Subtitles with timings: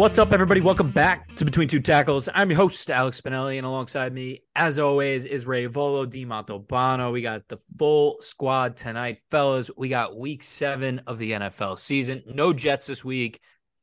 [0.00, 0.62] What's up, everybody?
[0.62, 2.26] Welcome back to Between Two Tackles.
[2.34, 7.12] I'm your host, Alex Spinelli, and alongside me, as always, is Ray Volo Di Montalbano.
[7.12, 9.70] We got the full squad tonight, fellas.
[9.76, 12.22] We got week seven of the NFL season.
[12.26, 13.42] No Jets this week.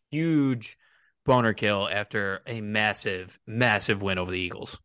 [0.09, 0.75] Huge
[1.23, 4.79] boner kill after a massive, massive win over the Eagles.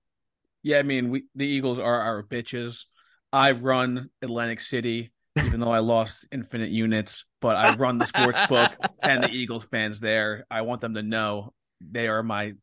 [0.62, 2.84] Yeah, I mean, we the Eagles are our bitches.
[3.32, 8.46] I run Atlantic City, even though I lost infinite units, but I run the sports
[8.46, 8.70] book
[9.02, 10.44] and the Eagles fans there.
[10.50, 12.54] I want them to know they are my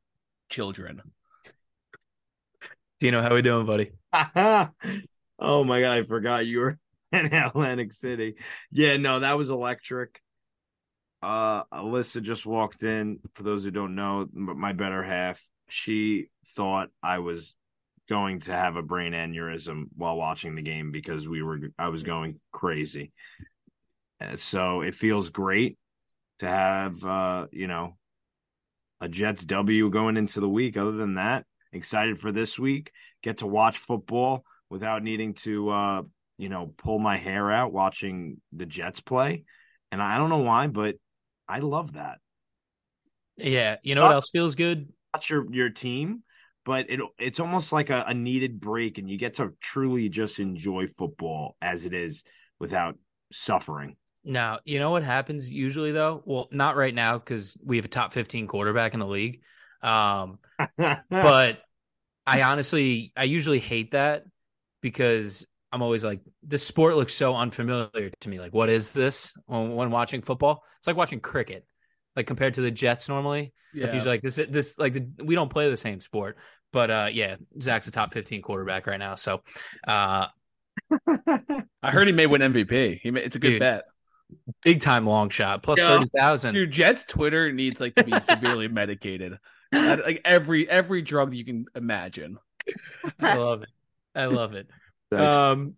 [0.49, 1.01] children.
[2.99, 3.91] Dino, how we doing, buddy?
[4.13, 6.79] oh my god, I forgot you were
[7.11, 8.35] in Atlantic City.
[8.71, 10.21] Yeah, no, that was electric.
[11.21, 13.20] Uh Alyssa just walked in.
[13.33, 17.55] For those who don't know, my better half, she thought I was
[18.09, 22.04] going to have a brain aneurysm while watching the game because we were I was
[22.04, 23.13] going crazy.
[24.20, 25.77] Uh, so it feels great
[26.40, 27.98] to have uh, you know,
[28.99, 30.76] a Jets W going into the week.
[30.76, 32.91] Other than that, excited for this week.
[33.21, 36.01] Get to watch football without needing to uh,
[36.40, 39.44] you know, pull my hair out watching the Jets play.
[39.91, 40.96] And I don't know why, but
[41.48, 42.20] I love that.
[43.35, 44.91] Yeah, you know what else feels good?
[45.13, 46.23] Watch your your team
[46.70, 50.37] but it it's almost like a, a, needed break, and you get to truly just
[50.37, 52.23] enjoy football as it is
[52.59, 52.95] without
[53.31, 53.95] suffering.
[54.23, 56.21] Now, you know what happens usually though?
[56.26, 59.41] Well, not right now because we have a top 15 quarterback in the league.
[59.81, 60.37] Um,
[61.09, 61.57] but
[62.27, 64.25] I honestly, I usually hate that
[64.79, 68.39] because I'm always like, this sport looks so unfamiliar to me.
[68.39, 70.63] Like, what is this when, when watching football?
[70.78, 71.66] It's like watching cricket,
[72.16, 73.53] like compared to the Jets normally.
[73.73, 73.91] Yeah.
[73.91, 76.38] Usually like this, this, like the, we don't play the same sport.
[76.72, 79.16] But uh, yeah, Zach's a top 15 quarterback right now.
[79.16, 79.41] So
[79.88, 80.28] uh,
[81.07, 82.99] I heard he may win MVP.
[83.01, 83.83] He may, it's a good dude, bet.
[84.63, 86.53] Big time long shot plus thirty thousand.
[86.53, 89.38] Dude, Jets Twitter needs like to be severely medicated.
[89.71, 92.38] Like every every drug you can imagine.
[93.19, 93.69] I love it.
[94.15, 94.69] I love it.
[95.11, 95.75] Um,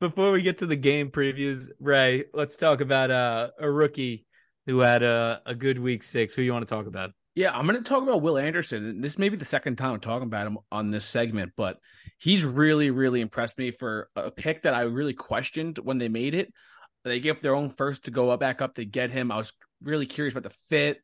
[0.00, 4.26] before we get to the game previews, Ray, let's talk about uh, a rookie
[4.66, 6.34] who had a, a good week six.
[6.34, 7.12] Who you want to talk about?
[7.34, 9.00] Yeah, I'm going to talk about Will Anderson.
[9.00, 11.78] This may be the second time I'm talking about him on this segment, but
[12.18, 16.34] he's really, really impressed me for a pick that I really questioned when they made
[16.34, 16.52] it.
[17.04, 19.32] They gave up their own first to go up, back up to get him.
[19.32, 20.98] I was really curious about the fit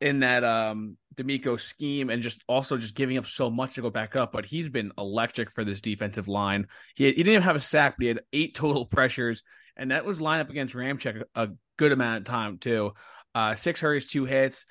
[0.00, 3.90] in that um DeMeco scheme and just also just giving up so much to go
[3.90, 4.30] back up.
[4.30, 6.68] But he's been electric for this defensive line.
[6.94, 9.42] He, had, he didn't even have a sack, but he had eight total pressures,
[9.76, 12.92] and that was lined up against Ramczyk a good amount of time too.
[13.34, 14.64] Uh, six hurries, two hits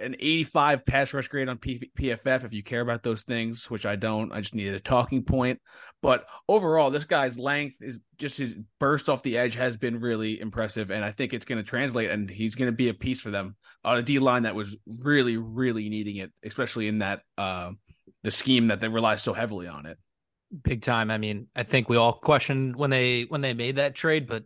[0.00, 3.84] an 85 pass rush grade on P- PFF if you care about those things, which
[3.84, 4.32] I don't.
[4.32, 5.60] I just needed a talking point.
[6.02, 10.40] But overall, this guy's length is just his burst off the edge has been really
[10.40, 13.20] impressive, and I think it's going to translate, and he's going to be a piece
[13.20, 17.20] for them on a D line that was really, really needing it, especially in that
[17.36, 17.70] uh,
[18.22, 19.98] the scheme that they rely so heavily on it.
[20.62, 21.10] Big time.
[21.10, 24.44] I mean, I think we all questioned when they when they made that trade, but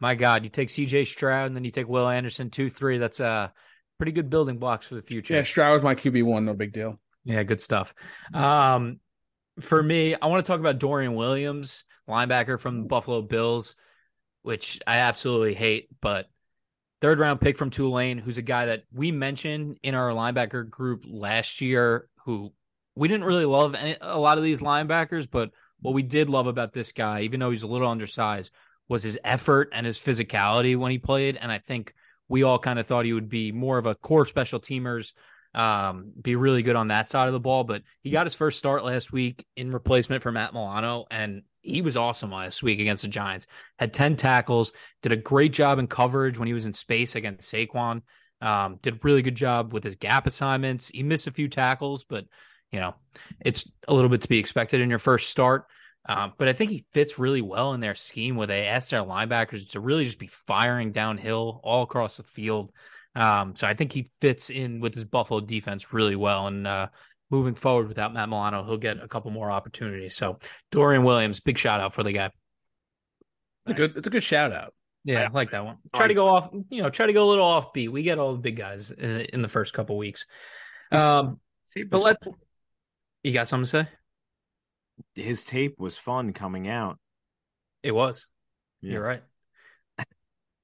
[0.00, 1.06] my God, you take C.J.
[1.06, 2.98] Stroud and then you take Will Anderson two three.
[2.98, 3.48] That's uh
[3.98, 5.34] pretty good building blocks for the future.
[5.34, 6.98] Yeah, Stroud's my QB one, no big deal.
[7.24, 7.94] Yeah, good stuff.
[8.32, 9.00] Um,
[9.60, 13.76] for me, I want to talk about Dorian Williams, linebacker from the Buffalo Bills,
[14.42, 16.26] which I absolutely hate, but
[17.00, 21.04] third round pick from Tulane, who's a guy that we mentioned in our linebacker group
[21.06, 22.52] last year, who
[22.94, 26.46] we didn't really love any, a lot of these linebackers, but what we did love
[26.46, 28.52] about this guy, even though he's a little undersized,
[28.88, 31.36] was his effort and his physicality when he played.
[31.36, 31.94] And I think
[32.28, 35.12] we all kind of thought he would be more of a core special teamers,
[35.54, 37.64] um, be really good on that side of the ball.
[37.64, 41.82] But he got his first start last week in replacement for Matt Milano, and he
[41.82, 43.46] was awesome last week against the Giants.
[43.78, 44.72] Had 10 tackles,
[45.02, 48.02] did a great job in coverage when he was in space against Saquon.
[48.40, 50.88] Um, did a really good job with his gap assignments.
[50.88, 52.26] He missed a few tackles, but
[52.70, 52.94] you know,
[53.40, 55.66] it's a little bit to be expected in your first start.
[56.06, 59.02] Um, but I think he fits really well in their scheme where they ask their
[59.02, 62.72] linebackers to really just be firing downhill all across the field.
[63.14, 66.46] Um, so I think he fits in with his Buffalo defense really well.
[66.46, 66.88] And uh,
[67.30, 70.14] moving forward without Matt Milano, he'll get a couple more opportunities.
[70.14, 70.38] So
[70.70, 72.30] Dorian Williams, big shout out for the guy.
[73.66, 74.72] It's a good, it's a good shout out.
[75.04, 75.76] Yeah, I like that one.
[75.94, 77.90] Try to go off, you know, try to go a little offbeat.
[77.90, 80.26] We get all the big guys in, in the first couple weeks.
[80.90, 81.40] Um,
[81.88, 82.16] but let
[83.22, 83.88] you got something to say?
[85.14, 86.98] His tape was fun coming out.
[87.82, 88.26] It was.
[88.80, 88.94] Yeah.
[88.94, 89.22] You're right.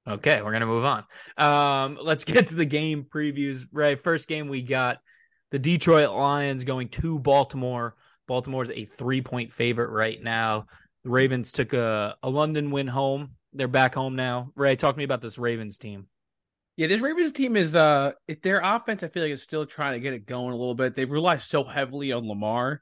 [0.07, 1.05] okay, we're gonna move on.
[1.37, 3.65] Um, let's get to the game previews.
[3.71, 4.97] Right, first game we got
[5.51, 7.95] the Detroit Lions going to Baltimore.
[8.27, 10.65] Baltimore's a three point favorite right now.
[11.03, 13.31] The Ravens took a, a London win home.
[13.53, 14.51] They're back home now.
[14.55, 16.07] Ray, talk to me about this Ravens team.
[16.77, 18.11] Yeah, this Ravens team is uh
[18.43, 20.95] their offense I feel like is still trying to get it going a little bit.
[20.95, 22.81] They've relied so heavily on Lamar.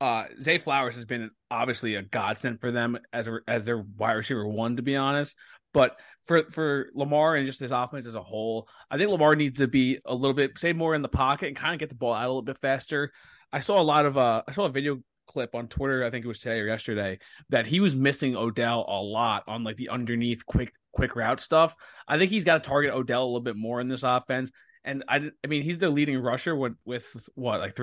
[0.00, 4.12] Uh Zay Flowers has been obviously a godsend for them as a, as their wide
[4.12, 5.36] receiver one to be honest.
[5.74, 9.58] But for for Lamar and just this offense as a whole, I think Lamar needs
[9.58, 11.94] to be a little bit say more in the pocket and kind of get the
[11.94, 13.12] ball out a little bit faster.
[13.52, 16.24] I saw a lot of uh I saw a video clip on Twitter, I think
[16.24, 17.18] it was today or yesterday,
[17.50, 21.74] that he was missing Odell a lot on like the underneath quick quick route stuff.
[22.06, 24.50] I think he's got to target Odell a little bit more in this offense.
[24.84, 27.74] And I, I mean, he's the leading rusher with with what like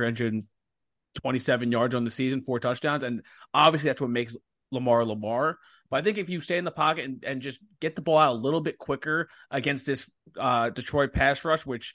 [1.15, 3.21] 327 yards on the season, four touchdowns, and
[3.53, 4.35] obviously that's what makes
[4.71, 5.57] Lamar Lamar.
[5.89, 8.17] But I think if you stay in the pocket and, and just get the ball
[8.17, 11.94] out a little bit quicker against this uh, Detroit pass rush, which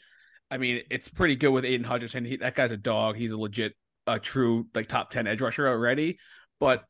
[0.51, 2.25] I mean, it's pretty good with Aidan Hutchinson.
[2.25, 3.17] He, that guy's a dog.
[3.17, 3.75] He's a legit,
[4.07, 6.19] a true like top ten edge rusher already.
[6.59, 6.85] But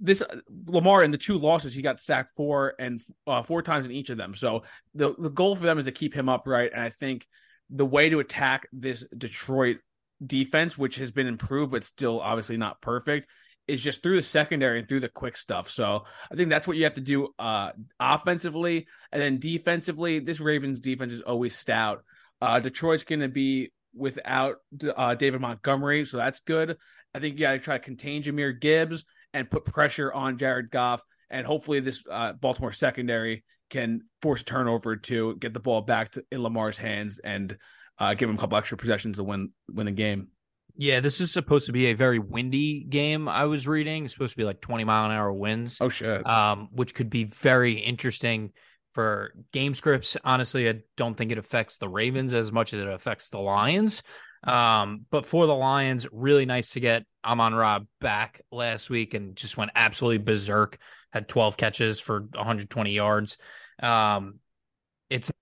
[0.00, 0.22] this
[0.66, 4.10] Lamar in the two losses, he got sacked four and uh, four times in each
[4.10, 4.34] of them.
[4.34, 4.62] So
[4.94, 6.72] the the goal for them is to keep him upright.
[6.72, 7.26] And I think
[7.70, 9.78] the way to attack this Detroit
[10.24, 13.28] defense, which has been improved but still obviously not perfect,
[13.66, 15.70] is just through the secondary and through the quick stuff.
[15.70, 20.18] So I think that's what you have to do uh, offensively, and then defensively.
[20.18, 22.02] This Ravens defense is always stout.
[22.40, 24.56] Uh, Detroit's going to be without
[24.96, 26.76] uh, David Montgomery, so that's good.
[27.14, 29.04] I think you got to try to contain Jahmyr Gibbs
[29.34, 31.02] and put pressure on Jared Goff.
[31.30, 36.24] And hopefully, this uh, Baltimore secondary can force turnover to get the ball back to,
[36.32, 37.56] in Lamar's hands and
[37.98, 40.28] uh, give him a couple extra possessions to win win the game.
[40.76, 43.28] Yeah, this is supposed to be a very windy game.
[43.28, 45.78] I was reading it's supposed to be like twenty mile an hour winds.
[45.80, 46.26] Oh shit!
[46.26, 48.52] Um, which could be very interesting
[48.92, 50.16] for game scripts.
[50.24, 54.02] Honestly, I don't think it affects the Ravens as much as it affects the Lions.
[54.44, 59.36] Um, but for the Lions, really nice to get Amon Ra back last week and
[59.36, 60.78] just went absolutely berserk.
[61.10, 63.38] Had 12 catches for 120 yards.
[63.82, 64.40] Um,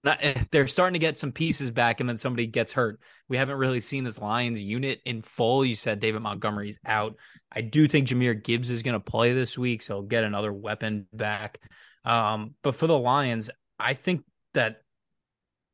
[0.07, 0.21] not
[0.51, 3.01] they're starting to get some pieces back and then somebody gets hurt.
[3.29, 5.65] We haven't really seen this Lions unit in full.
[5.65, 7.17] You said David Montgomery's out.
[7.53, 10.53] I do think Jahmyr Gibbs is going to play this week, so he'll get another
[10.53, 11.59] weapon back.
[12.05, 14.23] Um, but for the Lions, I think
[14.55, 14.83] that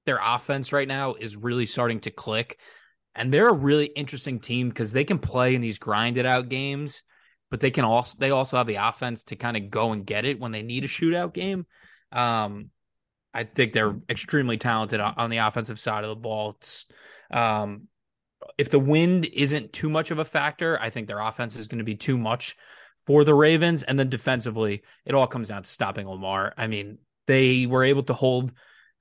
[0.07, 2.59] their offense right now is really starting to click.
[3.15, 7.03] And they're a really interesting team because they can play in these grinded out games,
[7.51, 10.25] but they can also they also have the offense to kind of go and get
[10.25, 11.67] it when they need a shootout game.
[12.11, 12.71] Um,
[13.35, 16.59] I think they're extremely talented on the offensive side of the ball.
[17.31, 17.89] Um,
[18.59, 21.79] if the wind isn't too much of a factor, I think their offense is going
[21.79, 22.57] to be too much
[23.07, 23.83] for the Ravens.
[23.83, 26.53] And then defensively, it all comes down to stopping Lamar.
[26.57, 28.53] I mean, they were able to hold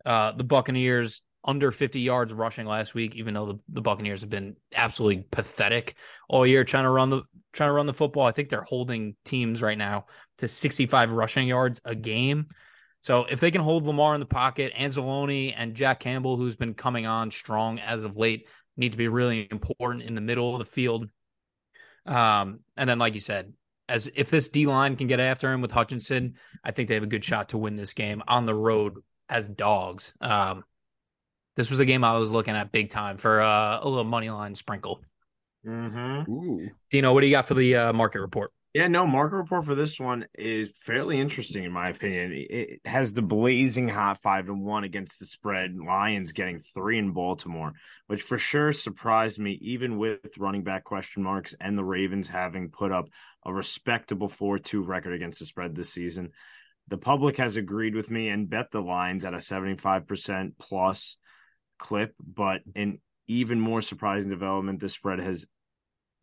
[0.06, 4.30] uh, the Buccaneers under 50 yards rushing last week, even though the, the Buccaneers have
[4.30, 5.96] been absolutely pathetic
[6.30, 8.26] all year trying to run the trying to run the football.
[8.26, 10.06] I think they're holding teams right now
[10.38, 12.48] to 65 rushing yards a game.
[13.02, 16.76] So if they can hold Lamar in the pocket, Anzalone and Jack Campbell, who's been
[16.76, 20.60] coming on strong as of late, need to be really important in the middle of
[20.60, 21.10] the field.
[22.06, 23.54] Um, and then, like you said,
[23.90, 27.04] as if this D line can get after him with Hutchinson, I think they have
[27.04, 28.96] a good shot to win this game on the road
[29.30, 30.14] as dogs.
[30.22, 30.64] Um,
[31.56, 34.30] this was a game I was looking at big time for uh, a little money
[34.30, 35.02] line sprinkle.
[35.66, 36.68] Mm-hmm.
[36.90, 38.52] Dino, what do you got for the uh, market report?
[38.74, 42.32] Yeah, no, market report for this one is fairly interesting in my opinion.
[42.34, 45.76] It has the blazing hot five and one against the spread.
[45.76, 47.74] Lions getting three in Baltimore,
[48.08, 52.70] which for sure surprised me, even with running back question marks and the Ravens having
[52.70, 53.10] put up
[53.46, 56.30] a respectable four two record against the spread this season.
[56.88, 60.54] The public has agreed with me and bet the lines at a seventy five percent
[60.58, 61.18] plus
[61.78, 65.46] clip, but an even more surprising development, the spread has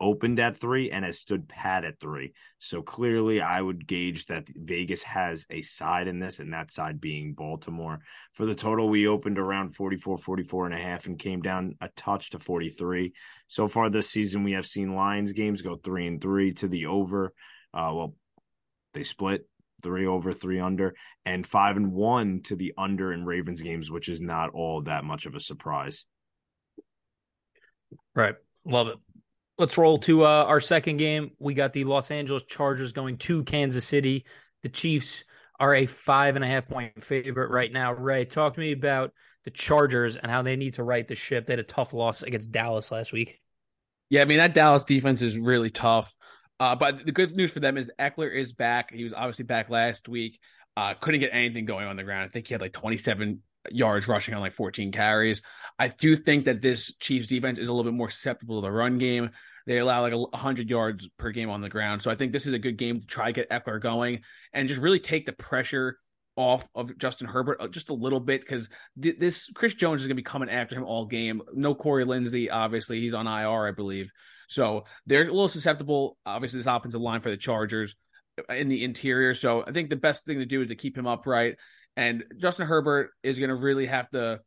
[0.01, 2.33] opened at three and has stood pat at three.
[2.59, 7.01] So clearly, I would gauge that Vegas has a side in this, and that side
[7.01, 8.01] being Baltimore.
[8.35, 11.89] For the total, we opened around 44, 44 and a half and came down a
[11.97, 13.13] touch to 43.
[13.47, 16.87] So far this season, we have seen Lions games go three and three to the
[16.87, 17.33] over.
[17.75, 18.15] Uh, well,
[18.95, 19.47] they split
[19.83, 24.09] three over, three under, and five and one to the under in Ravens games, which
[24.09, 26.05] is not all that much of a surprise.
[28.15, 28.35] Right.
[28.65, 28.99] Love it.
[29.59, 31.33] Let's roll to uh, our second game.
[31.41, 34.25] We got the Los Angeles Chargers going to Kansas City.
[34.63, 35.25] The Chiefs
[35.59, 37.93] are a five and a half point favorite right now.
[37.93, 39.13] Ray, talk to me about
[39.45, 41.47] the Chargers and how they need to right the ship.
[41.47, 43.41] They had a tough loss against Dallas last week.
[44.11, 46.15] Yeah, I mean that Dallas defense is really tough.
[46.61, 48.93] Uh, but the good news for them is Ekeler is back.
[48.93, 50.39] He was obviously back last week.
[50.77, 52.25] Uh, couldn't get anything going on the ground.
[52.25, 55.43] I think he had like 27 yards rushing on like 14 carries.
[55.79, 58.73] I do think that this Chiefs defense is a little bit more susceptible to the
[58.73, 59.31] run game.
[59.67, 62.03] They allow like 100 yards per game on the ground.
[62.03, 64.21] So I think this is a good game to try to get Ekeler going
[64.53, 65.99] and just really take the pressure
[66.37, 70.07] off of Justin Herbert uh, just a little bit because th- this Chris Jones is
[70.07, 71.43] going to be coming after him all game.
[71.53, 74.11] No Corey Linsley, obviously he's on IR, I believe.
[74.49, 76.17] So they're a little susceptible.
[76.25, 77.95] Obviously, this offensive line for the Chargers
[78.49, 79.35] uh, in the interior.
[79.35, 81.57] So I think the best thing to do is to keep him upright.
[81.99, 84.39] And Justin Herbert is going to really have to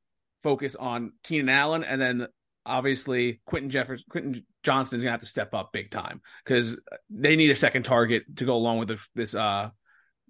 [0.41, 2.27] focus on Keenan Allen, and then
[2.65, 6.77] obviously Quentin Jefferson, Quentin Johnston is going to have to step up big time because
[7.09, 9.69] they need a second target to go along with this, this uh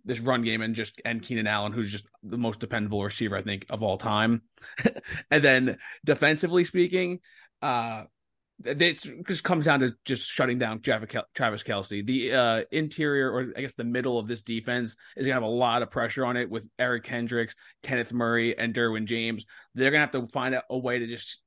[0.03, 3.43] this run game and just and Keenan Allen, who's just the most dependable receiver I
[3.43, 4.41] think of all time.
[5.29, 7.19] and then defensively speaking,
[7.61, 8.05] uh,
[8.65, 12.05] it just comes down to just shutting down Travis Kelce.
[12.05, 15.47] The uh, interior, or I guess the middle of this defense, is gonna have a
[15.47, 19.45] lot of pressure on it with Eric Kendricks, Kenneth Murray, and Derwin James.
[19.75, 21.41] They're gonna have to find a, a way to just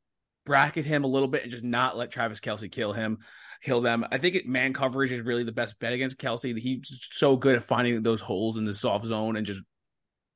[0.47, 3.19] bracket him a little bit and just not let Travis Kelce kill him
[3.65, 4.05] kill them.
[4.13, 6.57] I think it, man coverage is really the best bet against Kelce.
[6.57, 9.63] He's so good at finding those holes in the soft zone and just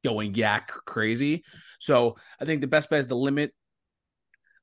[0.05, 1.45] going yak crazy.
[1.79, 3.53] So I think the best bet is to limit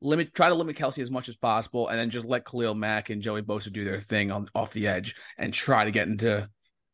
[0.02, 3.10] limit try to limit Kelce as much as possible and then just let Khalil Mack
[3.10, 6.50] and Joey Bosa do their thing on off the edge and try to get into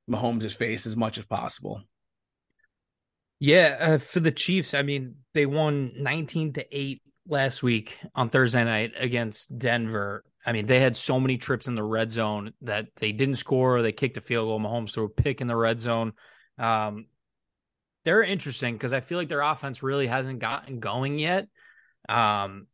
[0.09, 1.81] Mahomes' face as much as possible.
[3.39, 8.29] Yeah, uh, for the Chiefs, I mean, they won 19 to 8 last week on
[8.29, 10.23] Thursday night against Denver.
[10.45, 13.81] I mean, they had so many trips in the red zone that they didn't score.
[13.81, 14.59] They kicked a field goal.
[14.59, 16.13] Mahomes threw a pick in the red zone.
[16.57, 17.07] Um,
[18.03, 21.47] they're interesting because I feel like their offense really hasn't gotten going yet.
[22.09, 22.67] Um,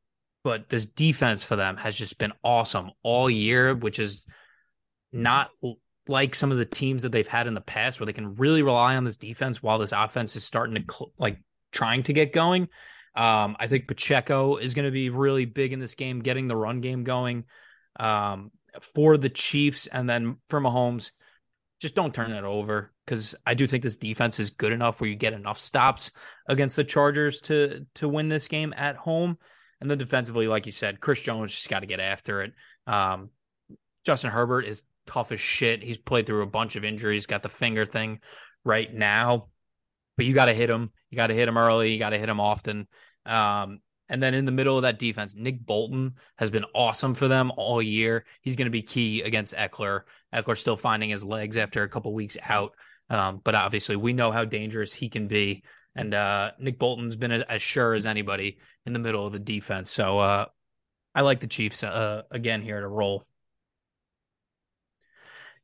[0.48, 4.26] but this defense for them has just been awesome all year, which is
[5.12, 5.50] not
[6.08, 8.64] like some of the teams that they've had in the past where they can really
[8.64, 11.40] rely on this defense while this offense is starting to cl- like
[11.74, 12.70] trying to get going.
[13.14, 16.56] Um, I think Pacheco is going to be really big in this game, getting the
[16.56, 17.44] run game going
[18.00, 18.50] um,
[18.80, 21.12] for the Chiefs, and then for Mahomes,
[21.82, 25.10] just don't turn it over because I do think this defense is good enough where
[25.10, 26.12] you get enough stops
[26.48, 29.38] against the Chargers to to win this game at home.
[29.80, 32.54] And then defensively, like you said, Chris Jones just got to get after it.
[32.88, 33.30] Um,
[34.06, 35.84] Justin Herbert is tough as shit.
[35.84, 38.20] He's played through a bunch of injuries, got the finger thing
[38.64, 39.48] right now,
[40.16, 40.92] but you got to hit him.
[41.10, 41.94] You got to hit him early.
[41.94, 42.88] You got to hit him often.
[43.26, 43.80] Um,
[44.10, 47.52] and then in the middle of that defense, Nick Bolton has been awesome for them
[47.56, 48.26] all year.
[48.42, 50.02] He's going to be key against Ekeler.
[50.34, 52.72] Ekeler still finding his legs after a couple weeks out.
[53.10, 55.64] Um, but obviously, we know how dangerous he can be.
[55.98, 59.92] And uh, Nick Bolton's been as sure as anybody in the middle of the defense.
[59.92, 60.46] So uh,
[61.16, 63.24] I like the Chiefs uh, again here to roll.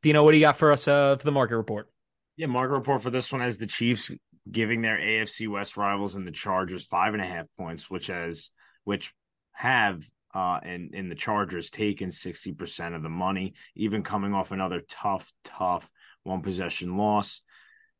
[0.01, 1.89] Dino, what do you got for us uh, for the market report?
[2.35, 4.11] Yeah, market report for this one has the Chiefs
[4.51, 8.49] giving their AFC West rivals and the Chargers five and a half points, which has
[8.83, 9.13] which
[9.51, 14.81] have uh in in the Chargers taken 60% of the money, even coming off another
[14.89, 15.89] tough, tough
[16.23, 17.41] one possession loss.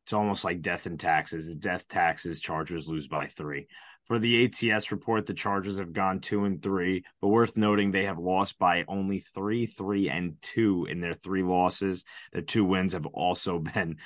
[0.05, 1.55] It's almost like death and taxes.
[1.55, 3.67] Death taxes, Chargers lose by three.
[4.05, 8.03] For the ATS report, the Chargers have gone two and three, but worth noting they
[8.03, 12.03] have lost by only three, three, and two in their three losses.
[12.33, 13.97] Their two wins have also been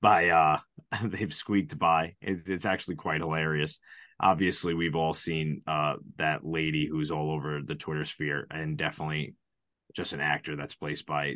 [0.00, 0.58] by uh
[1.02, 2.14] they've squeaked by.
[2.22, 3.78] It, it's actually quite hilarious.
[4.18, 9.34] Obviously, we've all seen uh that lady who's all over the Twitter sphere, and definitely
[9.92, 11.34] just an actor that's placed by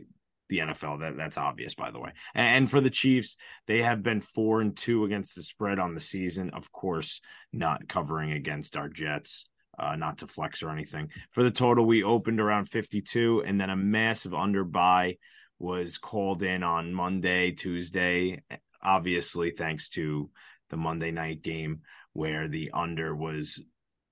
[0.49, 1.01] the NFL.
[1.01, 2.13] That that's obvious, by the way.
[2.35, 3.37] And, for the Chiefs,
[3.67, 6.51] they have been four and two against the spread on the season.
[6.51, 7.21] Of course,
[7.53, 9.47] not covering against our Jets.
[9.79, 11.09] Uh, not to flex or anything.
[11.31, 15.19] For the total, we opened around 52 and then a massive under buy
[15.61, 18.41] was called in on Monday, Tuesday,
[18.83, 20.31] obviously thanks to
[20.71, 23.63] the Monday night game where the under was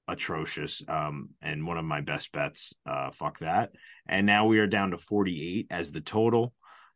[0.08, 3.70] atrocious um, and one of my best bets uh, fuck that
[4.06, 6.54] and now we are down to 48 as the total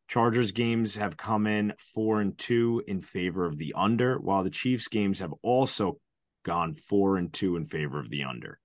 [0.09, 4.51] chargers games have come in 4 and 2 in favor of the under while the
[4.51, 5.99] chiefs games have also
[6.45, 8.59] gone 4 and 2 in favor of the under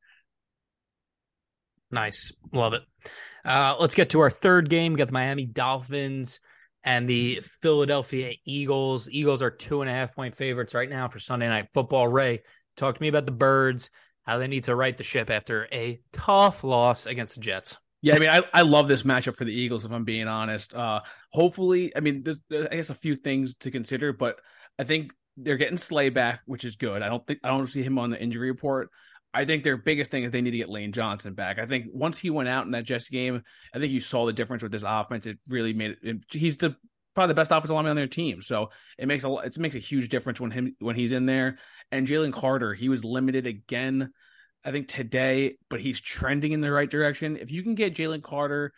[1.91, 2.83] nice love it
[3.45, 4.93] uh, let's get to our third game.
[4.93, 6.39] We got the Miami Dolphins
[6.83, 9.07] and the Philadelphia Eagles.
[9.11, 12.07] Eagles are two and a half point favorites right now for Sunday Night Football.
[12.07, 12.41] Ray,
[12.75, 13.91] talk to me about the Birds,
[14.25, 17.77] how they need to right the ship after a tough loss against the Jets.
[18.01, 19.85] Yeah, I mean, I, I love this matchup for the Eagles.
[19.85, 21.01] If I'm being honest, uh,
[21.31, 24.35] hopefully, I mean, there's, I guess a few things to consider, but
[24.77, 27.01] I think they're getting Slay back, which is good.
[27.01, 28.89] I don't think I don't see him on the injury report.
[29.33, 31.59] I think their biggest thing is they need to get Lane Johnson back.
[31.59, 33.41] I think once he went out in that Jets game,
[33.73, 35.25] I think you saw the difference with this offense.
[35.25, 36.75] It really made it he's the
[37.15, 39.79] probably the best offensive lineman on their team, so it makes a it makes a
[39.79, 41.57] huge difference when him when he's in there.
[41.91, 44.11] And Jalen Carter, he was limited again,
[44.63, 47.37] I think today, but he's trending in the right direction.
[47.37, 48.73] If you can get Jalen Carter,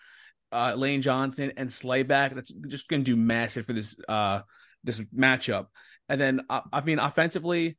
[0.52, 4.42] uh, Lane Johnson, and Slay back, that's just going to do massive for this uh
[4.84, 5.68] this matchup.
[6.08, 7.78] And then uh, I mean, offensively,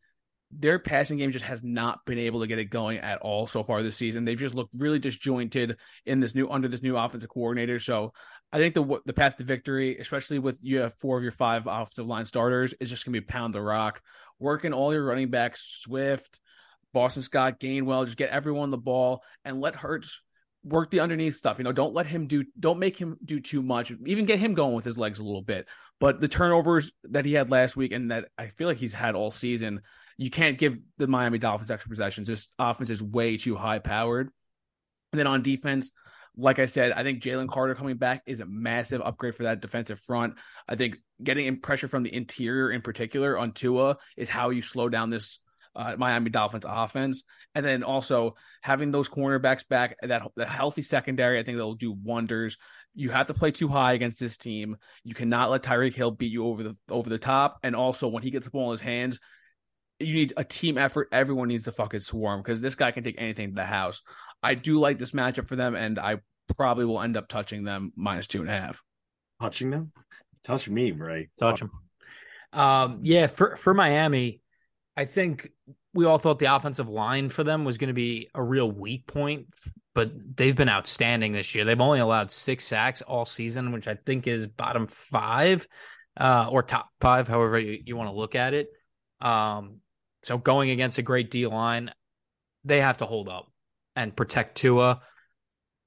[0.50, 3.62] their passing game just has not been able to get it going at all so
[3.62, 4.24] far this season.
[4.24, 7.78] They've just looked really disjointed in this new under this new offensive coordinator.
[7.78, 8.12] So
[8.52, 11.66] I think the the path to victory, especially with you have four of your five
[11.66, 14.00] offensive line starters, is just going to be pound the rock,
[14.38, 16.40] working all your running backs, Swift,
[16.92, 20.20] Boston Scott, Gainwell, just get everyone the ball and let Hurts
[20.64, 21.58] work the underneath stuff.
[21.58, 23.92] You know, don't let him do, don't make him do too much.
[24.06, 25.68] Even get him going with his legs a little bit.
[26.00, 29.14] But the turnovers that he had last week and that I feel like he's had
[29.14, 29.82] all season,
[30.16, 32.28] you can't give the Miami Dolphins extra possessions.
[32.28, 34.30] This offense is way too high powered.
[35.12, 35.92] And then on defense,
[36.36, 39.60] like I said, I think Jalen Carter coming back is a massive upgrade for that
[39.60, 40.34] defensive front.
[40.68, 44.88] I think getting pressure from the interior in particular on Tua is how you slow
[44.88, 45.40] down this
[45.74, 47.22] uh, Miami Dolphins offense.
[47.54, 51.92] And then also having those cornerbacks back, that the healthy secondary, I think they'll do
[51.92, 52.56] wonders.
[52.94, 54.76] You have to play too high against this team.
[55.04, 57.58] You cannot let Tyreek Hill beat you over the over the top.
[57.62, 59.20] And also when he gets the ball in his hands,
[60.00, 61.08] you need a team effort.
[61.12, 64.02] Everyone needs to fucking swarm because this guy can take anything to the house.
[64.42, 66.18] I do like this matchup for them, and I
[66.56, 68.82] probably will end up touching them minus two and a half.
[69.40, 69.92] Touching them?
[70.44, 71.28] Touch me, Ray.
[71.38, 71.70] Touch them.
[72.52, 74.40] Um, yeah, for for Miami,
[74.96, 75.50] I think
[75.94, 79.06] we all thought the offensive line for them was going to be a real weak
[79.06, 79.48] point,
[79.94, 81.64] but they've been outstanding this year.
[81.64, 85.66] They've only allowed six sacks all season, which I think is bottom five
[86.18, 88.68] uh, or top five, however you, you want to look at it.
[89.20, 89.80] Um,
[90.22, 91.92] so going against a great D line,
[92.64, 93.50] they have to hold up
[93.98, 95.00] and protect Tua.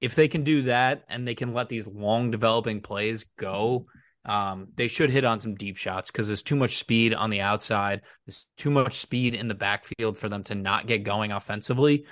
[0.02, 3.86] If they can do that and they can let these long developing plays go,
[4.24, 7.40] um, they should hit on some deep shots because there's too much speed on the
[7.40, 8.02] outside.
[8.26, 12.04] There's too much speed in the backfield for them to not get going offensively.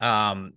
[0.00, 0.54] Um,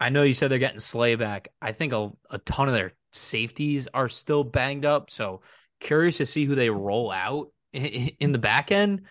[0.00, 1.48] I know you said they're getting Slay back.
[1.60, 5.10] I think a, a ton of their safeties are still banged up.
[5.10, 5.42] So
[5.80, 9.02] curious to see who they roll out in, in the back end,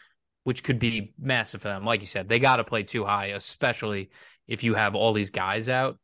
[0.44, 1.86] which could be massive for them.
[1.86, 4.10] Like you said, they got to play too high, especially
[4.48, 5.98] if you have all these guys out.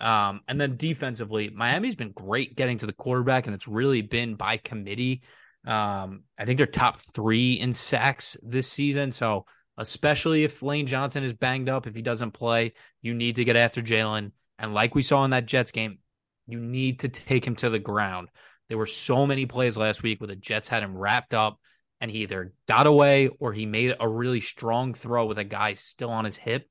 [0.00, 4.34] Um, and then defensively, Miami's been great getting to the quarterback, and it's really been
[4.34, 5.22] by committee.
[5.64, 9.12] Um, I think they're top three in sacks this season.
[9.12, 9.46] So,
[9.78, 13.56] especially if Lane Johnson is banged up, if he doesn't play, you need to get
[13.56, 14.32] after Jalen.
[14.58, 15.98] And like we saw in that Jets game,
[16.46, 18.28] you need to take him to the ground.
[18.68, 21.58] There were so many plays last week where the Jets had him wrapped up
[22.00, 25.74] and he either got away or he made a really strong throw with a guy
[25.74, 26.68] still on his hip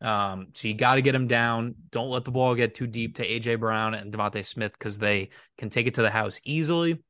[0.00, 1.74] um, so you got to get him down.
[1.90, 5.30] Don't let the ball get too deep to AJ Brown and DeVonta Smith because they
[5.56, 7.02] can take it to the house easily.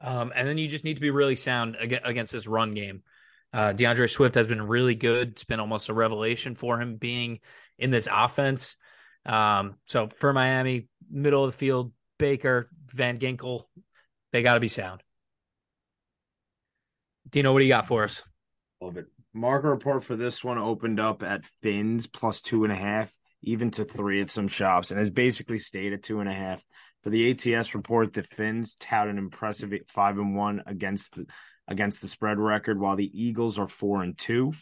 [0.00, 3.02] Um, and then you just need to be really sound against this run game.
[3.52, 5.28] Uh, D'Andre Swift has been really good.
[5.28, 7.40] It's been almost a revelation for him being
[7.78, 8.76] in this offense.
[9.24, 13.62] Um, so for Miami, middle of the field, Baker, Van Ginkel,
[14.32, 15.02] they got to be sound.
[17.30, 18.22] Dino, what do you got for us?
[18.82, 19.06] Love it.
[19.36, 23.70] Market report for this one opened up at Fins plus two and a half, even
[23.72, 26.64] to three at some shops, and has basically stayed at two and a half.
[27.02, 31.26] For the ATS report, the Fins tout an impressive five and one against the
[31.68, 34.54] against the spread record, while the Eagles are four and two.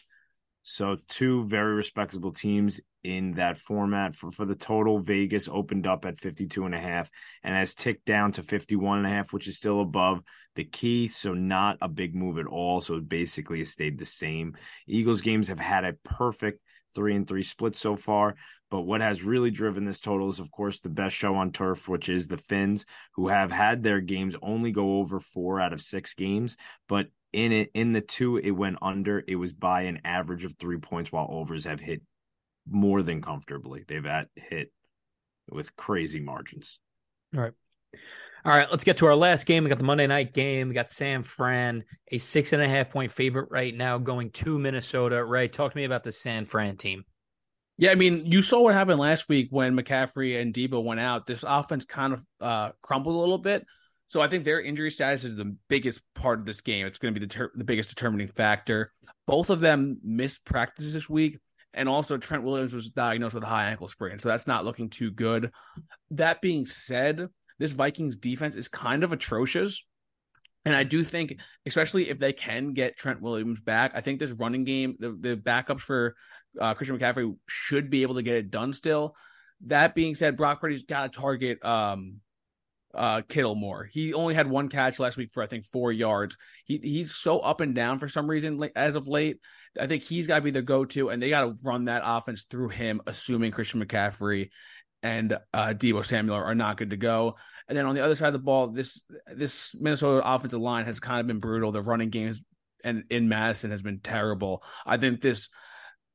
[0.67, 4.17] So two very respectable teams in that format.
[4.17, 7.11] For for the total, Vegas opened up at 52 and a half
[7.43, 10.23] and has ticked down to 51 and a half, which is still above
[10.57, 11.09] the key.
[11.09, 12.81] So not a big move at all.
[12.81, 14.57] So it basically has stayed the same.
[14.87, 16.61] Eagles games have had a perfect
[16.95, 18.35] three and three split so far.
[18.71, 21.89] But what has really driven this total is, of course, the best show on turf,
[21.89, 25.83] which is the Fins, who have had their games only go over four out of
[25.83, 26.57] six games.
[26.89, 29.23] But in it, in the two, it went under.
[29.27, 32.03] It was by an average of three points, while overs have hit
[32.69, 33.85] more than comfortably.
[33.87, 34.73] They've at hit
[35.51, 36.79] with crazy margins.
[37.35, 37.53] All right.
[38.47, 39.65] All right, let's get to our last game.
[39.65, 40.69] We got the Monday night game.
[40.69, 44.59] We got San Fran, a six and a half point favorite right now, going to
[44.59, 45.25] Minnesota.
[45.25, 47.05] Right, talk to me about the San Fran team.
[47.79, 51.27] Yeah, I mean, you saw what happened last week when McCaffrey and Deebo went out.
[51.27, 53.65] This offense kind of uh, crumbled a little bit.
[54.09, 56.87] So I think their injury status is the biggest part of this game.
[56.87, 58.93] It's going to be the, ter- the biggest determining factor.
[59.27, 61.39] Both of them missed practice this week.
[61.73, 64.21] And also, Trent Williams was diagnosed with a high ankle sprain.
[64.21, 65.51] So that's not looking too good.
[66.13, 69.85] That being said, this Vikings defense is kind of atrocious.
[70.65, 71.37] And I do think,
[71.67, 75.37] especially if they can get Trent Williams back, I think this running game, the, the
[75.37, 76.15] backups for
[76.61, 79.15] uh, Christian McCaffrey should be able to get it done still.
[79.67, 82.21] That being said, Brock Purdy's got to target um,
[82.95, 83.85] uh, Kittle more.
[83.85, 86.37] He only had one catch last week for I think four yards.
[86.65, 89.39] He he's so up and down for some reason as of late.
[89.81, 92.03] I think he's got to be the go to, and they got to run that
[92.05, 94.51] offense through him, assuming Christian McCaffrey
[95.03, 97.37] and uh, Deebo Samuel are not good to go.
[97.69, 101.01] And then on the other side of the ball, this this Minnesota offensive line has
[101.01, 101.73] kind of been brutal.
[101.73, 102.43] The running game is
[102.85, 104.63] and in Mattison has been terrible.
[104.87, 105.49] I think this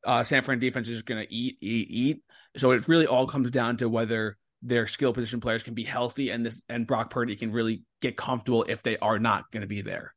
[0.05, 2.23] uh, San Fran defense is going to eat, eat, eat.
[2.57, 6.29] So it really all comes down to whether their skill position players can be healthy
[6.29, 9.67] and this and Brock Purdy can really get comfortable if they are not going to
[9.67, 10.13] be there.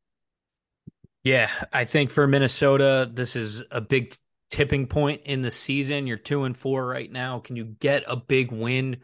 [1.24, 4.14] Yeah, I think for Minnesota, this is a big
[4.50, 6.06] tipping point in the season.
[6.06, 7.38] You're two and four right now.
[7.38, 8.98] Can you get a big win?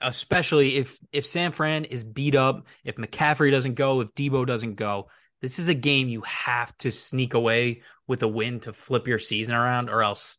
[0.00, 4.76] Especially if if San Fran is beat up, if McCaffrey doesn't go, if Deebo doesn't
[4.76, 5.08] go,
[5.42, 9.18] this is a game you have to sneak away with a win to flip your
[9.18, 10.38] season around, or else,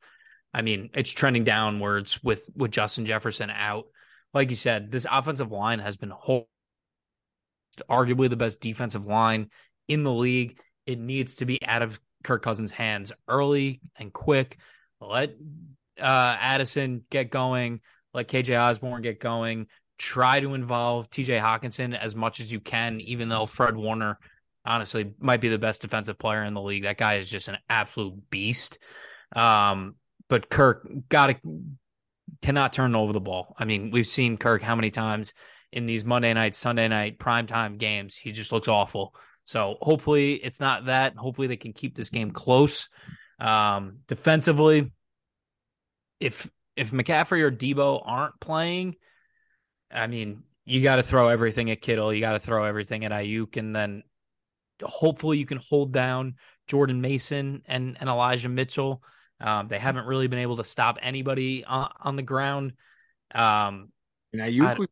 [0.53, 3.85] I mean, it's trending downwards with with Justin Jefferson out.
[4.33, 6.49] Like you said, this offensive line has been whole,
[7.89, 9.49] arguably the best defensive line
[9.87, 10.59] in the league.
[10.85, 14.57] It needs to be out of Kirk Cousins' hands early and quick.
[15.01, 15.35] Let
[15.99, 17.81] uh, Addison get going.
[18.13, 19.67] Let KJ Osborn get going.
[19.97, 24.17] Try to involve TJ Hockenson as much as you can, even though Fred Warner
[24.65, 26.83] honestly might be the best defensive player in the league.
[26.83, 28.77] That guy is just an absolute beast.
[29.35, 29.95] Um,
[30.27, 31.35] but Kirk got to
[32.41, 33.55] cannot turn over the ball.
[33.57, 35.33] I mean, we've seen Kirk how many times
[35.71, 38.15] in these Monday night, Sunday night primetime games.
[38.15, 39.13] He just looks awful.
[39.43, 41.15] So hopefully it's not that.
[41.15, 42.89] Hopefully they can keep this game close.
[43.39, 44.91] Um, defensively,
[46.19, 48.95] if if McCaffrey or Deebo aren't playing,
[49.91, 52.13] I mean, you got to throw everything at Kittle.
[52.13, 54.03] You got to throw everything at Aiyuk, and then
[54.83, 56.35] hopefully you can hold down
[56.67, 59.01] Jordan Mason and and Elijah Mitchell.
[59.41, 62.73] Um, they haven't really been able to stop anybody on, on the ground.
[63.33, 63.89] Um,
[64.33, 64.87] and was,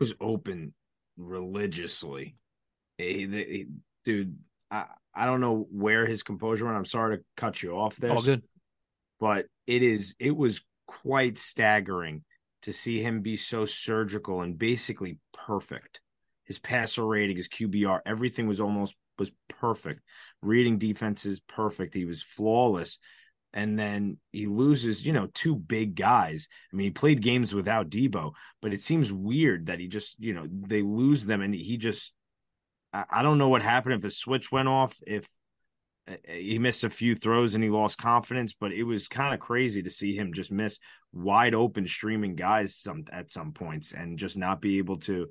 [0.00, 0.74] was open
[1.16, 2.36] religiously.
[2.98, 3.66] He, he,
[4.04, 4.38] dude,
[4.70, 6.76] I, I don't know where his composure went.
[6.76, 8.10] I'm sorry to cut you off there.
[8.12, 8.42] All good.
[9.20, 12.24] But it is it was quite staggering
[12.62, 16.00] to see him be so surgical and basically perfect.
[16.44, 20.00] His passer rating, his QBR, everything was almost was perfect.
[20.40, 21.94] Reading defenses perfect.
[21.94, 22.98] He was flawless.
[23.54, 26.48] And then he loses, you know, two big guys.
[26.72, 30.32] I mean, he played games without Deebo, but it seems weird that he just, you
[30.32, 32.14] know, they lose them and he just
[32.92, 35.26] I don't know what happened if the switch went off, if
[36.06, 39.40] uh, he missed a few throws and he lost confidence, but it was kind of
[39.40, 40.78] crazy to see him just miss
[41.12, 45.28] wide open streaming guys some at some points and just not be able to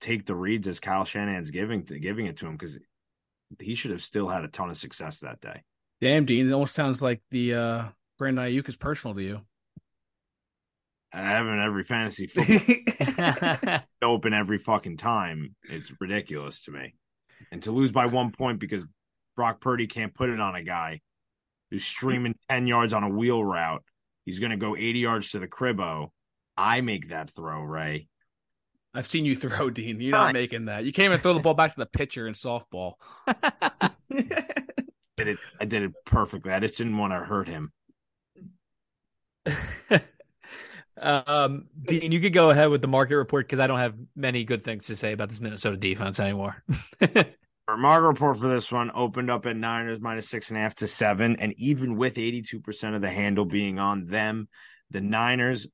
[0.00, 2.78] take the reads as Kyle Shanahan's giving giving it to him because
[3.60, 5.62] he should have still had a ton of success that day.
[6.02, 7.84] Damn, Dean, it almost sounds like the uh
[8.18, 9.40] Brandon Aiyuk is personal to you.
[11.14, 15.54] I have in every fantasy football open every fucking time.
[15.70, 16.94] It's ridiculous to me
[17.52, 18.84] and to lose by one point because
[19.36, 21.02] Brock Purdy can't put it on a guy
[21.70, 23.84] who's streaming 10 yards on a wheel route.
[24.24, 26.08] He's going to go 80 yards to the cribbo.
[26.56, 28.08] I make that throw, Ray.
[28.92, 30.00] I've seen you throw, Dean.
[30.00, 30.84] You're not making that.
[30.84, 32.94] You can't even throw the ball back to the pitcher in softball.
[35.24, 36.52] Did it, I did it perfectly.
[36.52, 37.72] I just didn't want to hurt him.
[41.00, 44.44] um, Dean, you could go ahead with the market report because I don't have many
[44.44, 46.62] good things to say about this Minnesota defense anymore.
[47.68, 50.74] Our market report for this one opened up at Niners minus six and a half
[50.76, 54.48] to seven, and even with eighty-two percent of the handle being on them,
[54.90, 55.68] the Niners,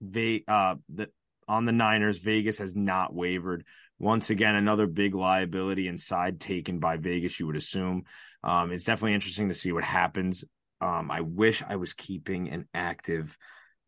[0.00, 1.10] they uh, the
[1.46, 3.64] on the Niners, Vegas has not wavered.
[4.00, 7.38] Once again, another big liability and side taken by Vegas.
[7.38, 8.04] You would assume.
[8.42, 10.44] Um, it's definitely interesting to see what happens.
[10.80, 13.36] Um, I wish I was keeping an active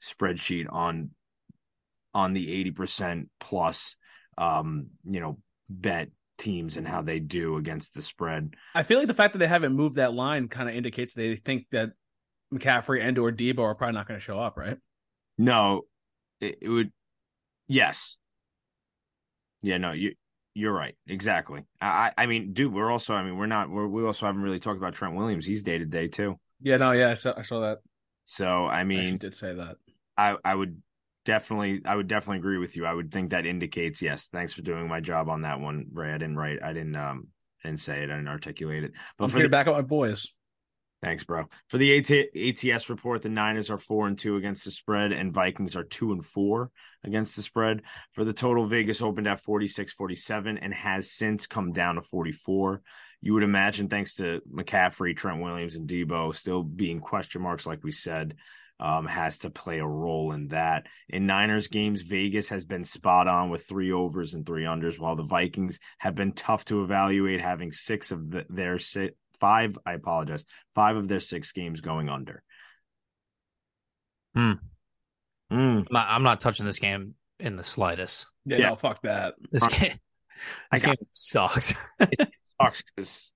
[0.03, 1.11] spreadsheet on
[2.15, 3.97] on the 80% plus
[4.37, 5.39] um you know
[5.71, 8.55] bet teams and how they do against the spread.
[8.75, 11.37] I feel like the fact that they haven't moved that line kind of indicates they
[11.37, 11.93] think that
[12.53, 14.77] McCaffrey and or Deebo are probably not going to show up, right?
[15.39, 15.83] No,
[16.41, 16.93] it, it, would.
[17.69, 18.19] Yes.
[19.63, 19.79] Yeah.
[19.79, 19.93] No.
[19.93, 20.15] You.
[20.55, 20.95] You're right.
[21.07, 21.63] Exactly.
[21.81, 22.13] I.
[22.17, 23.15] I mean, dude, we're also.
[23.15, 23.71] I mean, we're not.
[23.71, 25.47] We're, we also haven't really talked about Trent Williams.
[25.47, 26.39] He's day to day too.
[26.61, 26.77] Yeah.
[26.77, 26.93] No.
[26.93, 27.11] Yeah.
[27.11, 27.35] I saw.
[27.37, 27.79] I saw that.
[28.25, 29.77] So I mean, I did say that.
[30.17, 30.37] I.
[30.45, 30.83] I would
[31.25, 34.63] definitely i would definitely agree with you i would think that indicates yes thanks for
[34.63, 37.29] doing my job on that one ray i didn't write i didn't um
[37.65, 39.83] I didn't say it i didn't articulate it but I'm for the, back up my
[39.83, 40.27] boys
[41.03, 41.47] thanks bro.
[41.69, 45.33] For the AT, ats report the niners are four and two against the spread and
[45.33, 46.71] vikings are two and four
[47.05, 47.83] against the spread.
[48.13, 52.83] For the total vegas opened at 46 47 and has since come down to 44
[53.21, 57.85] you would imagine thanks to mccaffrey trent williams and Deebo still being question marks like
[57.85, 58.35] we said
[58.83, 60.89] um, has to play a role in that.
[61.09, 65.15] In Niners games, Vegas has been spot on with three overs and three unders, while
[65.15, 69.77] the Vikings have been tough to evaluate, having six of the, their six, five.
[69.85, 72.45] I apologize, five of their six games going under.
[74.35, 74.53] Hmm.
[75.53, 75.79] Mm.
[75.79, 78.29] I'm, not, I'm not touching this game in the slightest.
[78.47, 78.69] Yeah, yeah.
[78.71, 79.35] no, fuck that.
[79.51, 79.93] This game,
[80.71, 81.75] this game sucks.
[82.01, 83.33] it sucks because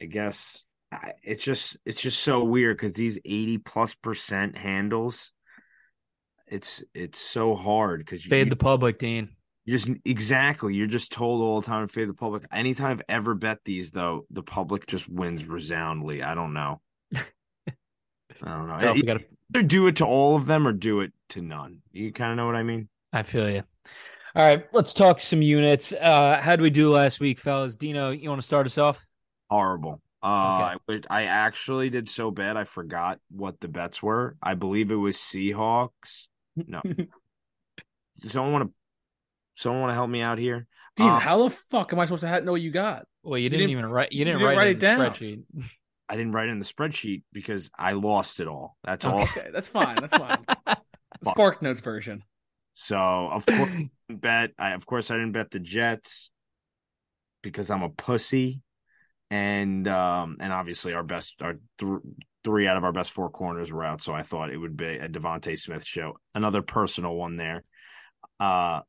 [0.00, 5.32] I guess I, it's just it's just so weird because these eighty plus percent handles,
[6.46, 9.30] it's it's so hard because you, Fade you the public, Dean.
[9.68, 12.44] You just exactly you're just told all the time to fade the public.
[12.50, 16.22] Anytime I've ever bet these though, the public just wins resoundly.
[16.22, 16.80] I don't know.
[17.14, 17.22] I
[18.42, 18.78] don't know.
[18.78, 21.82] So gotta Either do it to all of them or do it to none.
[21.92, 22.88] You kind of know what I mean?
[23.12, 23.62] I feel you.
[24.34, 25.92] All right, let's talk some units.
[25.92, 27.76] Uh how did we do last week, fellas?
[27.76, 29.06] Dino, you want to start us off?
[29.50, 30.00] Horrible.
[30.22, 34.36] Uh, I, I actually did so bad I forgot what the bets were.
[34.42, 36.28] I believe it was Seahawks.
[36.56, 36.80] No,
[38.26, 38.77] someone want to
[39.60, 40.66] someone want to help me out here?
[40.96, 43.06] Dean, Uh, how the fuck am I supposed to ha- know what you got?
[43.22, 44.80] Well, you You didn't, didn't- even write you you didn't, didn't write, write it it
[44.80, 45.00] the down.
[45.00, 45.42] spreadsheet.
[46.08, 48.76] I didn't write it in the spreadsheet because I lost it all.
[48.82, 49.20] That's all.
[49.22, 49.96] Okay, that's fine.
[49.96, 50.44] That's fine.
[51.20, 52.22] The Spark Notes version.
[52.74, 53.64] So of course I
[54.08, 54.50] didn't bet.
[54.56, 56.30] I of course I didn't bet the Jets
[57.42, 58.62] because I'm a pussy,
[59.30, 62.00] and um and obviously our best our th-
[62.44, 64.00] three out of our best four corners were out.
[64.00, 66.16] So I thought it would be a DeVonta Smith show.
[66.36, 67.64] Another personal one there.
[68.38, 68.82] Uh,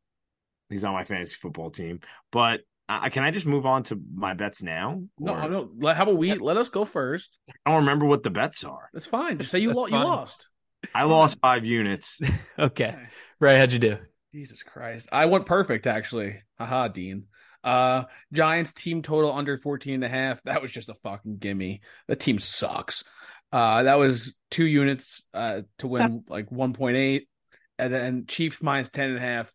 [0.70, 2.00] he's on my fantasy football team,
[2.32, 2.62] but.
[2.92, 5.04] I, can I just move on to my bets now?
[5.20, 5.94] No, Or- no.
[5.94, 7.38] How about we let us go first?
[7.64, 8.90] I don't remember what the bets are.
[8.94, 9.38] That's fine.
[9.38, 10.48] Just say you, lo- you lost.
[10.96, 12.20] I lost five units.
[12.58, 12.96] okay.
[13.40, 13.98] Ray, how'd you do?
[14.34, 15.08] Jesus Christ.
[15.12, 16.42] I went perfect actually.
[16.58, 17.26] Haha, Dean.
[17.64, 20.42] Uh Giants team total under 14 and a half.
[20.44, 21.82] That was just a fucking gimme.
[22.08, 23.04] The team sucks.
[23.52, 27.28] Uh that was two units uh to win like 1.8
[27.78, 29.52] and then Chiefs minus 10 and a half.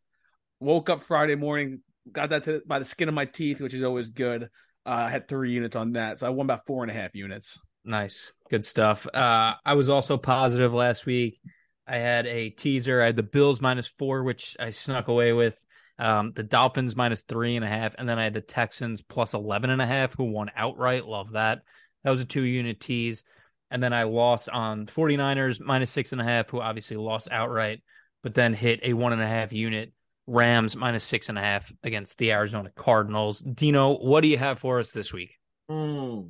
[0.65, 3.83] Woke up Friday morning, got that to, by the skin of my teeth, which is
[3.83, 4.45] always good.
[4.87, 6.19] Uh I had three units on that.
[6.19, 7.59] So I won about four and a half units.
[7.85, 8.33] Nice.
[8.51, 9.07] Good stuff.
[9.07, 11.39] Uh, I was also positive last week.
[11.87, 13.03] I had a teaser.
[13.03, 15.59] I had the Bills minus four, which I snuck away with.
[15.99, 17.95] Um, the Dolphins minus three and a half.
[17.99, 21.07] And then I had the Texans plus 11 and a half, who won outright.
[21.07, 21.61] Love that.
[22.03, 23.23] That was a two unit tease.
[23.71, 27.83] And then I lost on 49ers minus six and a half, who obviously lost outright,
[28.23, 29.93] but then hit a one and a half unit.
[30.27, 33.41] Rams minus six and a half against the Arizona Cardinals.
[33.41, 35.39] Dino, what do you have for us this week?
[35.69, 36.29] Hmm.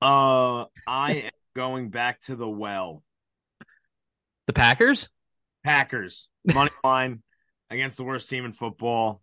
[0.00, 3.02] Uh, I am going back to the well.
[4.46, 5.08] The Packers?
[5.64, 7.22] Packers money line
[7.70, 9.22] against the worst team in football.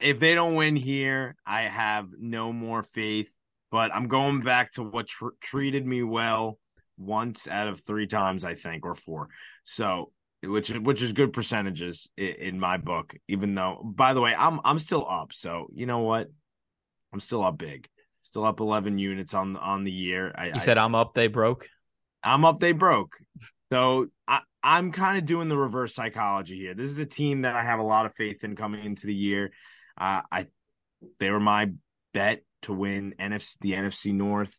[0.00, 3.28] If they don't win here, I have no more faith.
[3.70, 6.58] But I'm going back to what tr- treated me well
[6.98, 9.28] once out of three times, I think, or four.
[9.62, 13.14] So, which which is good percentages in, in my book.
[13.28, 15.32] Even though, by the way, I'm I'm still up.
[15.32, 16.28] So you know what?
[17.12, 17.88] I'm still up big.
[18.22, 20.32] Still up 11 units on on the year.
[20.36, 21.68] I, You I- said I'm up, they broke.
[22.22, 23.16] I'm up, they broke.
[23.72, 26.74] So I, I'm kind of doing the reverse psychology here.
[26.74, 29.14] This is a team that I have a lot of faith in coming into the
[29.14, 29.52] year.
[29.98, 30.46] Uh, I
[31.18, 31.70] they were my
[32.12, 34.54] bet to win NFC the NFC North,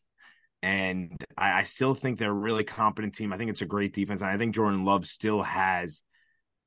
[0.64, 3.34] and I, I still think they're a really competent team.
[3.34, 6.04] I think it's a great defense, and I think Jordan Love still has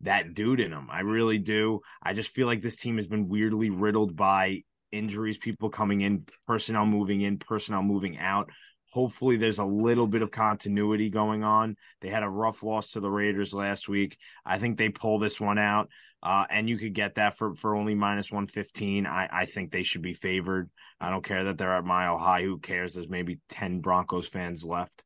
[0.01, 0.89] that dude in him.
[0.91, 1.81] I really do.
[2.03, 6.27] I just feel like this team has been weirdly riddled by injuries, people coming in,
[6.47, 8.51] personnel moving in, personnel moving out.
[8.93, 11.77] Hopefully, there's a little bit of continuity going on.
[12.01, 14.17] They had a rough loss to the Raiders last week.
[14.45, 15.89] I think they pull this one out,
[16.25, 19.07] uh, and you could get that for, for only minus 115.
[19.07, 20.71] I, I think they should be favored.
[21.01, 22.43] I don't care that they're at mile high.
[22.43, 22.95] Who cares?
[22.95, 25.05] There's maybe 10 Broncos fans left.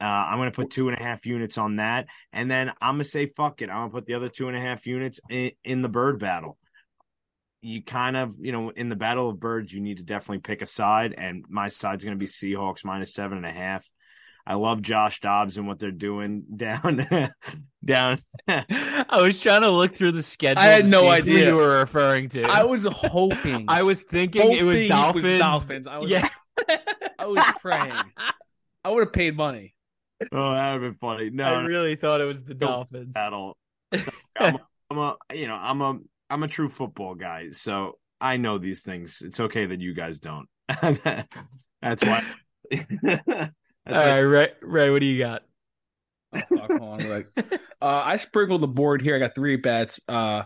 [0.00, 2.08] Uh, I'm going to put two and a half units on that.
[2.32, 3.70] And then I'm going to say, fuck it.
[3.70, 6.18] I'm going to put the other two and a half units in, in the bird
[6.18, 6.58] battle
[7.66, 10.62] you kind of, you know, in the battle of birds, you need to definitely pick
[10.62, 13.84] a side, and my side's going to be Seahawks minus seven and a half.
[14.46, 17.06] I love Josh Dobbs and what they're doing down,
[17.84, 18.18] down.
[18.48, 20.62] I was trying to look through the schedule.
[20.62, 21.48] I had no see who idea.
[21.48, 22.44] you were referring to.
[22.44, 23.64] I was hoping.
[23.68, 25.38] I was thinking it was hoping Dolphins.
[25.40, 25.86] Dolphins.
[25.88, 26.28] I was, yeah,
[27.18, 27.92] I was praying.
[28.84, 29.74] I would have paid money.
[30.20, 31.30] oh, that would have been funny.
[31.30, 33.14] No, I no, really thought it was the Dolphins.
[33.14, 33.56] battle.
[33.94, 34.58] So, I'm, a,
[34.90, 35.98] I'm a, you know, I'm a,
[36.30, 39.22] I'm a true football guy, so I know these things.
[39.24, 40.46] It's okay that you guys don't.
[41.82, 42.22] That's why.
[43.86, 45.42] That's All why- right, Ray, Ray, what do you got?
[46.34, 47.28] Oh, fuck, hold on, like,
[47.80, 49.16] uh, I sprinkled the board here.
[49.16, 50.00] I got three bets.
[50.08, 50.42] Uh,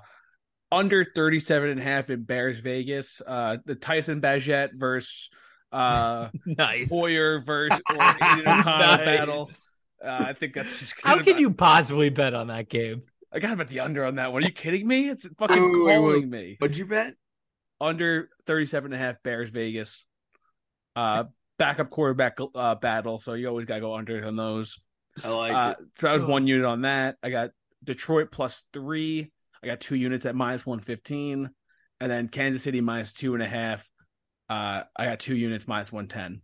[0.71, 3.21] under 37 and a half in Bears Vegas.
[3.27, 5.31] Uh, the Tyson Bagent versus
[5.73, 6.91] uh, nice.
[6.91, 8.97] Hoyer versus or Aidan O'Connell Nice.
[8.99, 9.51] battle.
[10.05, 11.27] Uh, I think that's just How good.
[11.27, 13.03] can you possibly bet on that game?
[13.33, 14.43] I got to bet the under on that one.
[14.43, 15.09] Are you kidding me?
[15.09, 16.29] It's fucking Wait, wait, wait, calling wait.
[16.29, 16.57] me.
[16.59, 17.15] What'd you bet?
[17.81, 20.05] Under 37 and a half Bears Vegas.
[20.95, 21.25] Uh,
[21.61, 23.19] backup quarterback uh, battle.
[23.19, 24.79] So you always got to go under on those.
[25.23, 25.87] I like Uh, it.
[25.97, 27.17] so I was one unit on that.
[27.23, 27.51] I got
[27.85, 29.31] Detroit plus three.
[29.63, 31.51] I got two units at minus one fifteen,
[32.01, 33.89] and then Kansas City minus two and a half.
[34.49, 36.41] Uh, I got two units minus one ten.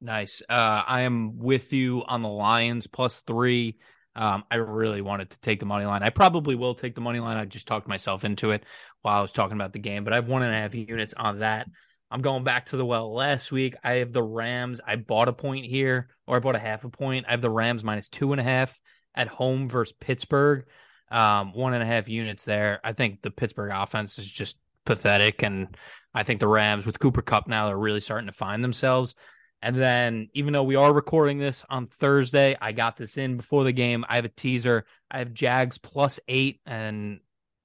[0.00, 0.42] Nice.
[0.48, 3.78] Uh, I am with you on the Lions plus three.
[4.16, 6.02] Um, I really wanted to take the money line.
[6.02, 7.36] I probably will take the money line.
[7.36, 8.64] I just talked myself into it
[9.02, 11.14] while I was talking about the game, but I have one and a half units
[11.14, 11.68] on that.
[12.10, 13.74] I'm going back to the well last week.
[13.84, 14.80] I have the Rams.
[14.86, 17.26] I bought a point here, or I bought a half a point.
[17.28, 18.78] I have the Rams minus two and a half
[19.14, 20.64] at home versus Pittsburgh.
[21.10, 22.80] Um, one and a half units there.
[22.84, 25.76] I think the Pittsburgh offense is just pathetic, and
[26.14, 29.14] I think the Rams with Cooper Kupp now they're really starting to find themselves.
[29.60, 33.64] And then, even though we are recording this on Thursday, I got this in before
[33.64, 34.04] the game.
[34.08, 34.84] I have a teaser.
[35.10, 37.20] I have Jags plus eight, and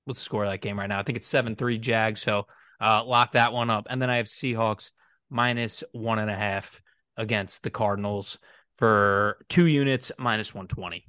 [0.07, 0.99] the score that game right now?
[0.99, 2.21] I think it's seven three Jags.
[2.21, 2.47] So
[2.81, 3.87] uh, lock that one up.
[3.89, 4.91] And then I have Seahawks
[5.29, 6.81] minus one and a half
[7.17, 8.37] against the Cardinals
[8.75, 11.05] for two units minus one twenty.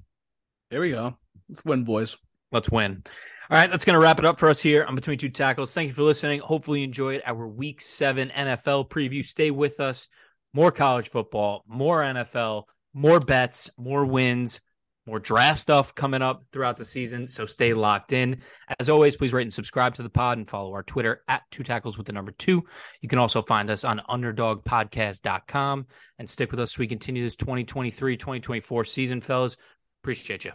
[0.71, 1.17] There we go.
[1.49, 2.17] Let's win, boys.
[2.53, 3.03] Let's win.
[3.51, 5.75] All right, that's going to wrap it up for us here on Between Two Tackles.
[5.75, 6.41] Thank you for listening.
[6.41, 9.25] Hopefully, you enjoyed our Week Seven NFL preview.
[9.25, 10.09] Stay with us
[10.55, 14.61] more college football, more NFL, more bets, more wins,
[15.07, 17.27] more draft stuff coming up throughout the season.
[17.27, 18.41] So stay locked in.
[18.79, 21.63] As always, please rate and subscribe to the pod and follow our Twitter at two
[21.63, 22.65] tackles with the number two.
[23.01, 25.87] You can also find us on underdogpodcast.com
[26.19, 29.57] and stick with us as we continue this 2023 2024 season, fellas.
[30.03, 30.53] Appreciate you.